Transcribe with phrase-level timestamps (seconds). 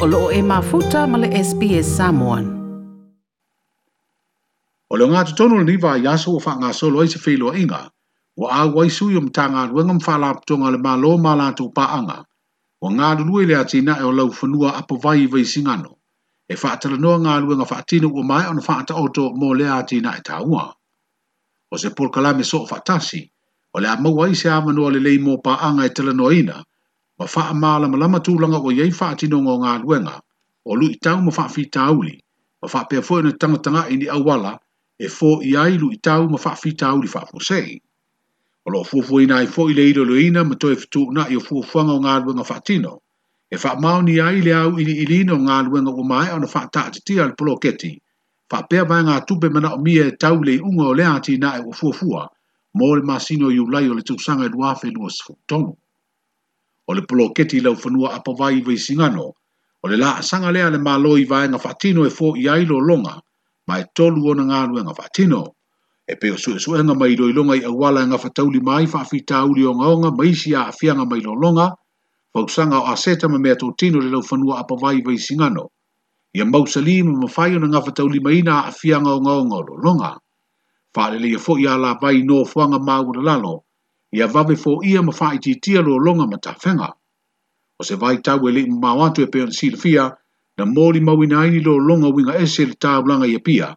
[0.00, 2.44] olo e mafuta male le SPS Samoan.
[4.90, 7.82] Olo leo ngātu tonu ni vā yaso o wha ngā solo i se whilo inga,
[8.40, 11.84] wa a waisu i mta ngā ruenga mwhala ptonga le mā lo mā lātou pā
[11.98, 12.16] anga,
[12.80, 15.92] ngā rurue le atina e o lau whanua apo vai i vai singano,
[16.48, 19.52] e wha atala noa ngā ruenga wha atina ua mai ana wha ata oto mō
[19.60, 20.64] le atina e tāua.
[21.68, 23.20] O se polkalame so o wha tasi,
[23.76, 26.62] o le a mawai se amanoa le leimo pā anga e tala noa ina,
[27.20, 30.16] ma faa maala ma lama tu o yei faa tino ngā ngā luenga,
[30.70, 32.14] o lu itau ma faa fita uli,
[32.62, 34.52] ma faa pia fua ina tangatanga ini awala,
[34.98, 37.76] e fō i ai lu itau ma faa fita uli faa fusei.
[38.66, 41.36] O lo fufu ina i fō i le ilo loina ma toi fitu na i
[41.36, 42.92] o fufuanga o ngā luenga faa tino,
[43.52, 46.66] e faa mao ni ai le au ili ilino ngā luenga o mai ana faa
[46.74, 47.92] taa titi al polo keti,
[48.50, 51.36] faa pia vai ngā tupe mana o mia e tau le unga o lea ati
[51.42, 52.22] na e o fufua,
[52.80, 55.76] mō le masino i ulai o le tūsanga e luafe luas fuktonu
[56.90, 59.26] o le polo keti lau whanua vai i singano,
[59.82, 63.14] o le la asanga lea le malo i vai nga e fō i ailo longa,
[63.68, 65.42] ma e tolu o na ngānu e nga whatino.
[66.10, 68.60] E peo su e su e nga mai i longa i awala e nga whatauli
[68.68, 71.68] mai wha fi tauli o ngaonga mai si a awhianga mai lo longa,
[72.32, 75.64] fausanga o aseta ma mea tō tino le lau whanua vai i singano.
[76.36, 80.10] Ia mausali ma mawhai na nga whatauli mai na awhianga o ngaonga lo longa.
[80.94, 83.54] Whaalele i fo fō i ala vai no fuanga maura lalo,
[84.12, 86.88] ia vave fo ia ma fai ti tia lo longa ma ta fenga.
[87.80, 90.04] O se vai tau e li ma watu e peo ni silfia,
[90.58, 93.68] na mori mau ina aini lo longa winga ese le tau langa ia pia,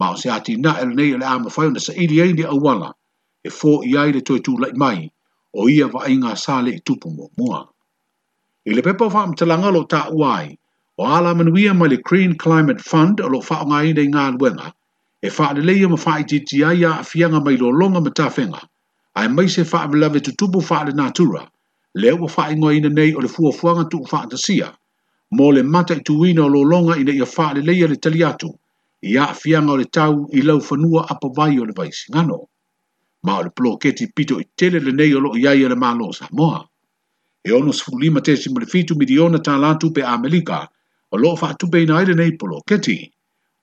[0.00, 2.58] ma se ati na el nei le a ma fai na sa ili aini au
[2.66, 2.90] wala,
[3.44, 4.98] e fo ia i le toi tu lai mai,
[5.52, 7.60] o ia va inga sale i tupu mo mua.
[8.66, 10.46] I le pepo fa mtalanga lo ta uai,
[10.96, 14.24] o ala manuia ma le Green Climate Fund o lo fa o ngai nei ngā
[14.40, 14.68] luenga,
[15.22, 18.28] e fa le leia ma fai titi ia a fianga mai lo longa ma ta
[18.36, 18.58] fenga,
[19.16, 21.42] ai mai se fa me lave tutupu fa le natura
[22.00, 24.68] le o fa ingo ina nei o le fuo fuanga tu fa ta sia
[25.36, 28.20] mo le mata i tuina o lo longa ina ia fa le leia le tali
[28.30, 28.50] atu
[29.12, 32.38] ia fianga o le tau i lau fanua apa vai o le vaisi ngano
[33.24, 36.28] ma o le ploketi pito i tele le nei o lo iai le malo sa
[36.36, 36.60] moa
[37.44, 40.68] e ono sfulima te si mole fitu miliona ta lantu pe Amerika
[41.10, 42.98] o lo fa tu beina ile nei ploketi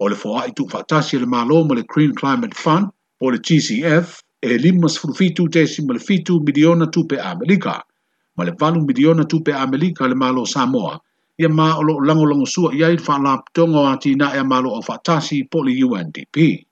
[0.00, 2.88] o le fuo ai tu fa ta le malo mo le Green Climate Fund
[3.22, 4.08] o le GCF
[4.50, 7.82] elim sfrufitu tesi malfitu miliona tupe Amerika,
[8.36, 10.98] ma le valu miliona tupe Amerika le malo Samoa,
[11.38, 14.80] ia ma o lo lango lango sua ia i whalaptongo a tina e malo o
[14.82, 16.66] fatasi po UNDP.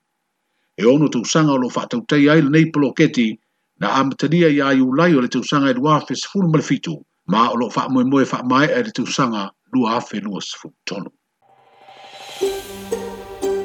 [0.77, 3.39] E ono tu o lo whatautei ai le nei poloketi
[3.79, 6.95] na amatalia ia i ulai o le dua e lua fes fulu malfitu,
[7.27, 11.09] ma o lo whaamoe moe moe mai e le tausanga lua afe lua sfulu tonu.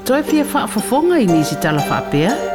[0.04, 2.54] Toi fia whaafafonga i nisi tala whaapea?